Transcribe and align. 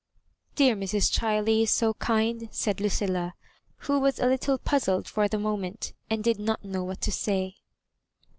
"Dear 0.55 0.75
Mrs. 0.75 1.11
Chiley 1.15 1.61
is 1.61 1.69
so 1.69 1.93
kind," 1.93 2.49
said 2.51 2.81
Lucilla, 2.81 3.35
who 3.81 3.99
was 3.99 4.17
a 4.19 4.25
little 4.25 4.57
puzzled 4.57 5.07
for 5.07 5.27
the 5.27 5.37
moment, 5.37 5.93
and 6.09 6.23
did 6.23 6.39
not 6.39 6.65
know 6.65 6.83
what 6.83 7.01
to 7.01 7.11
say. 7.11 7.57